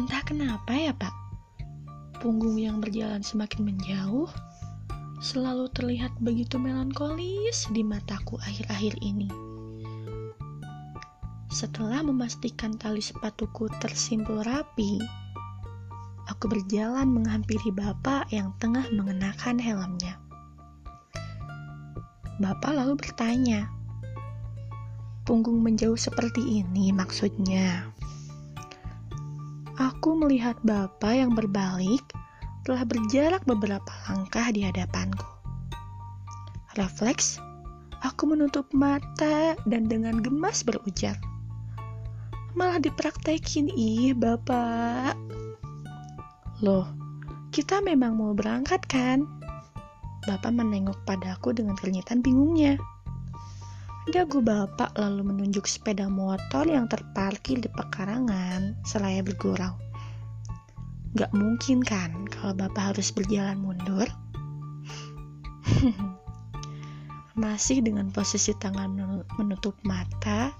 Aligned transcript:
Entah 0.00 0.24
kenapa 0.24 0.72
ya 0.72 0.96
pak, 0.96 1.12
punggung 2.24 2.56
yang 2.56 2.80
berjalan 2.80 3.20
semakin 3.20 3.74
menjauh 3.74 4.30
selalu 5.20 5.68
terlihat 5.70 6.16
begitu 6.16 6.56
melankolis 6.56 7.68
di 7.68 7.84
mataku 7.84 8.40
akhir-akhir 8.40 8.96
ini. 9.04 9.28
Setelah 11.52 12.00
memastikan 12.00 12.72
tali 12.80 13.04
sepatuku 13.04 13.68
tersimpul 13.84 14.40
rapi, 14.40 14.96
aku 16.24 16.48
berjalan 16.48 17.12
menghampiri 17.12 17.68
bapak 17.68 18.32
yang 18.32 18.56
tengah 18.56 18.88
mengenakan 18.96 19.60
helmnya. 19.60 20.16
Bapak 22.40 22.72
lalu 22.72 22.96
bertanya, 22.96 23.68
"Punggung 25.28 25.60
menjauh 25.60 26.00
seperti 26.00 26.64
ini 26.64 26.96
maksudnya?" 26.96 27.92
Aku 29.82 30.14
melihat 30.14 30.54
bapak 30.62 31.10
yang 31.10 31.34
berbalik 31.34 32.06
telah 32.62 32.86
berjarak 32.86 33.42
beberapa 33.42 33.90
langkah 34.06 34.46
di 34.54 34.62
hadapanku. 34.62 35.26
Refleks, 36.78 37.42
aku 37.98 38.30
menutup 38.30 38.70
mata 38.70 39.58
dan 39.66 39.90
dengan 39.90 40.22
gemas 40.22 40.62
berujar. 40.62 41.18
Malah 42.54 42.78
dipraktekin, 42.78 43.74
ih 43.74 44.14
bapak. 44.14 45.18
Loh, 46.62 46.86
kita 47.50 47.82
memang 47.82 48.14
mau 48.14 48.38
berangkat 48.38 48.86
kan? 48.86 49.26
Bapak 50.30 50.54
menengok 50.54 51.02
padaku 51.02 51.58
dengan 51.58 51.74
kenyataan 51.74 52.22
bingungnya. 52.22 52.78
Dagu 54.02 54.42
bapak 54.42 54.98
lalu 54.98 55.30
menunjuk 55.30 55.62
sepeda 55.62 56.10
motor 56.10 56.66
yang 56.66 56.90
terparkir 56.90 57.62
di 57.62 57.70
pekarangan 57.70 58.74
selaya 58.82 59.22
bergurau. 59.22 59.78
Gak 61.14 61.30
mungkin 61.30 61.86
kan 61.86 62.26
kalau 62.26 62.50
bapak 62.50 62.98
harus 62.98 63.14
berjalan 63.14 63.62
mundur? 63.62 64.10
Masih 67.46 67.78
dengan 67.78 68.10
posisi 68.10 68.50
tangan 68.58 68.90
menutup 69.38 69.78
mata, 69.86 70.50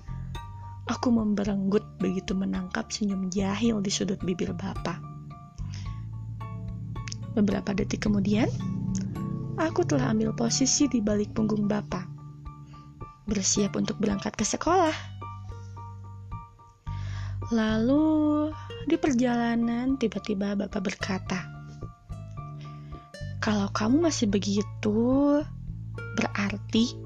aku 0.86 1.10
memberenggut 1.10 1.98
begitu 1.98 2.38
menangkap 2.38 2.94
senyum 2.94 3.26
jahil 3.26 3.82
di 3.82 3.90
sudut 3.90 4.22
bibir 4.22 4.54
bapak. 4.54 5.02
Beberapa 7.34 7.74
detik 7.74 8.06
kemudian, 8.06 8.46
aku 9.58 9.82
telah 9.82 10.14
ambil 10.14 10.30
posisi 10.30 10.86
di 10.86 11.02
balik 11.02 11.34
punggung 11.34 11.66
bapak 11.66 12.11
bersiap 13.26 13.78
untuk 13.78 13.98
berangkat 14.02 14.34
ke 14.34 14.42
sekolah. 14.42 14.94
Lalu 17.52 18.48
di 18.88 18.96
perjalanan 18.96 20.00
tiba-tiba 20.00 20.56
Bapak 20.56 20.80
berkata, 20.80 21.44
"Kalau 23.42 23.68
kamu 23.70 24.08
masih 24.08 24.30
begitu, 24.30 25.42
berarti 26.16 26.96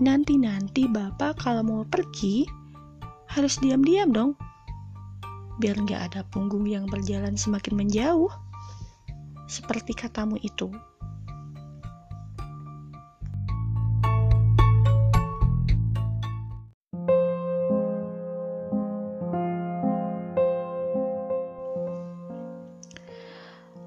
nanti-nanti 0.00 0.88
Bapak 0.88 1.44
kalau 1.44 1.62
mau 1.62 1.82
pergi 1.84 2.48
harus 3.28 3.60
diam-diam 3.60 4.10
dong. 4.10 4.32
Biar 5.60 5.76
nggak 5.76 6.00
ada 6.14 6.20
punggung 6.24 6.64
yang 6.64 6.88
berjalan 6.88 7.36
semakin 7.36 7.76
menjauh." 7.76 8.32
Seperti 9.50 9.92
katamu 9.92 10.40
itu. 10.40 10.72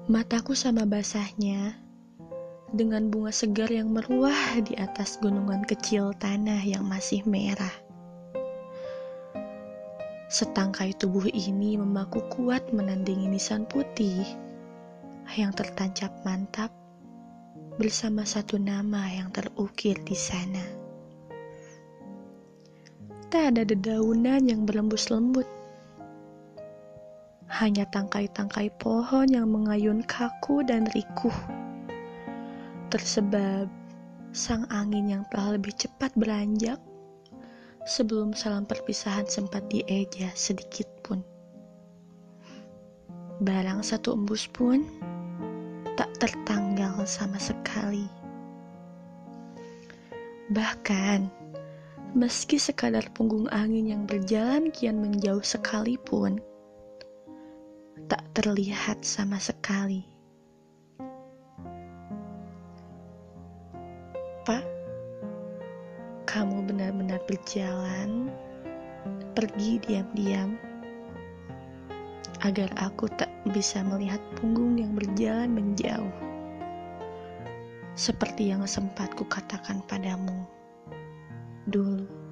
Mataku 0.06 0.54
sama 0.54 0.86
basahnya 0.86 1.74
dengan 2.70 3.10
bunga 3.10 3.34
segar 3.34 3.66
yang 3.66 3.90
meruah 3.90 4.54
di 4.62 4.78
atas 4.78 5.18
gunungan 5.18 5.66
kecil 5.66 6.14
tanah 6.14 6.62
yang 6.62 6.86
masih 6.86 7.26
merah. 7.26 7.74
Setangkai 10.30 10.94
tubuh 10.94 11.26
ini 11.26 11.74
memaku 11.74 12.22
kuat 12.30 12.70
menandingi 12.70 13.34
nisan 13.34 13.66
putih 13.66 14.22
yang 15.34 15.50
tertancap 15.50 16.14
mantap 16.22 16.70
bersama 17.74 18.22
satu 18.22 18.62
nama 18.62 19.10
yang 19.10 19.34
terukir 19.34 19.98
di 20.06 20.14
sana. 20.14 20.62
Tak 23.26 23.58
ada 23.58 23.66
dedaunan 23.66 24.46
yang 24.46 24.70
berembus 24.70 25.10
lembut 25.10 25.55
hanya 27.46 27.86
tangkai-tangkai 27.86 28.74
pohon 28.76 29.30
yang 29.30 29.46
mengayun 29.46 30.02
kaku 30.02 30.66
dan 30.66 30.86
rikuh. 30.90 31.34
Tersebab 32.90 33.70
sang 34.34 34.66
angin 34.68 35.08
yang 35.08 35.22
telah 35.32 35.56
lebih 35.56 35.72
cepat 35.74 36.12
beranjak 36.18 36.76
sebelum 37.86 38.34
salam 38.34 38.66
perpisahan 38.66 39.24
sempat 39.30 39.64
dieja 39.70 40.28
sedikit 40.34 40.90
pun. 41.06 41.22
Barang 43.40 43.86
satu 43.86 44.18
embus 44.18 44.50
pun 44.50 44.82
tak 45.94 46.10
tertanggal 46.20 47.06
sama 47.06 47.38
sekali. 47.38 48.04
Bahkan, 50.52 51.26
meski 52.14 52.58
sekadar 52.60 53.06
punggung 53.14 53.50
angin 53.50 53.90
yang 53.90 54.02
berjalan 54.06 54.70
kian 54.70 55.02
menjauh 55.02 55.42
sekalipun, 55.42 56.38
tak 58.06 58.22
terlihat 58.34 59.02
sama 59.02 59.38
sekali. 59.42 60.06
Pak, 64.46 64.62
kamu 66.30 66.70
benar-benar 66.70 67.18
berjalan, 67.26 68.30
pergi 69.34 69.82
diam-diam, 69.82 70.54
agar 72.46 72.70
aku 72.78 73.10
tak 73.18 73.30
bisa 73.50 73.82
melihat 73.82 74.22
punggung 74.38 74.78
yang 74.78 74.94
berjalan 74.94 75.50
menjauh. 75.50 76.14
Seperti 77.98 78.54
yang 78.54 78.62
sempat 78.68 79.10
kukatakan 79.18 79.82
padamu 79.90 80.46
dulu. 81.66 82.25